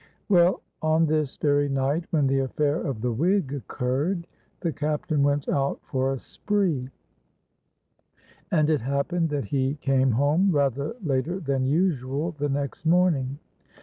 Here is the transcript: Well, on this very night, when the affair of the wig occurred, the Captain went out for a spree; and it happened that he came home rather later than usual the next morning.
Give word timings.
Well, 0.29 0.61
on 0.81 1.05
this 1.05 1.37
very 1.37 1.69
night, 1.69 2.05
when 2.09 2.25
the 2.25 2.39
affair 2.39 2.81
of 2.81 3.01
the 3.01 3.11
wig 3.11 3.53
occurred, 3.53 4.25
the 4.61 4.73
Captain 4.73 5.21
went 5.21 5.47
out 5.47 5.79
for 5.83 6.11
a 6.11 6.17
spree; 6.17 6.89
and 8.49 8.67
it 8.67 8.81
happened 8.81 9.29
that 9.29 9.45
he 9.45 9.75
came 9.75 10.09
home 10.09 10.51
rather 10.51 10.95
later 11.03 11.39
than 11.39 11.67
usual 11.67 12.31
the 12.31 12.49
next 12.49 12.83
morning. 12.83 13.37